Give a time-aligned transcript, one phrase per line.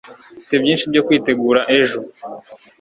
[0.39, 1.99] Mfite byinshi byo kwitegura ejo